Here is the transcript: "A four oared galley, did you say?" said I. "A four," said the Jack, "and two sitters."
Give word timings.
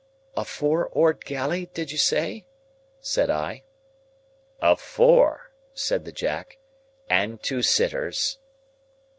"A 0.35 0.43
four 0.43 0.87
oared 0.89 1.23
galley, 1.25 1.67
did 1.75 1.91
you 1.91 1.97
say?" 1.99 2.47
said 3.01 3.29
I. 3.29 3.61
"A 4.59 4.75
four," 4.75 5.51
said 5.75 6.05
the 6.05 6.11
Jack, 6.11 6.57
"and 7.07 7.39
two 7.43 7.61
sitters." 7.61 8.39